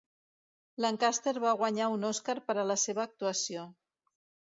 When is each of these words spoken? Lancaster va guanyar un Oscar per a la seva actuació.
Lancaster 0.85 1.35
va 1.45 1.53
guanyar 1.61 1.91
un 1.99 2.09
Oscar 2.11 2.39
per 2.51 2.59
a 2.63 2.67
la 2.73 2.81
seva 2.89 3.09
actuació. 3.09 3.73